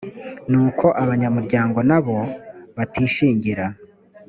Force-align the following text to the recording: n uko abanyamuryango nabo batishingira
n 0.49 0.53
uko 0.65 0.85
abanyamuryango 1.03 1.77
nabo 1.89 2.17
batishingira 2.75 3.65